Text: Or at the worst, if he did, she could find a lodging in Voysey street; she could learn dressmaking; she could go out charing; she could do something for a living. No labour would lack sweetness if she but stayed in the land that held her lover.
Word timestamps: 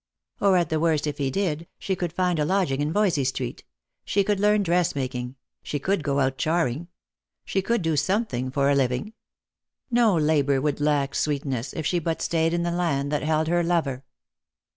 Or 0.39 0.57
at 0.57 0.69
the 0.69 0.79
worst, 0.79 1.05
if 1.05 1.19
he 1.19 1.29
did, 1.29 1.67
she 1.77 1.95
could 1.95 2.11
find 2.11 2.39
a 2.39 2.43
lodging 2.43 2.81
in 2.81 2.91
Voysey 2.91 3.23
street; 3.23 3.63
she 4.03 4.23
could 4.23 4.39
learn 4.39 4.63
dressmaking; 4.63 5.35
she 5.61 5.77
could 5.77 6.03
go 6.03 6.19
out 6.19 6.39
charing; 6.39 6.87
she 7.45 7.61
could 7.61 7.83
do 7.83 7.95
something 7.95 8.49
for 8.49 8.71
a 8.71 8.73
living. 8.73 9.13
No 9.91 10.15
labour 10.17 10.59
would 10.59 10.81
lack 10.81 11.13
sweetness 11.13 11.73
if 11.73 11.85
she 11.85 11.99
but 11.99 12.19
stayed 12.19 12.51
in 12.51 12.63
the 12.63 12.71
land 12.71 13.11
that 13.11 13.21
held 13.21 13.47
her 13.47 13.61
lover. 13.61 14.03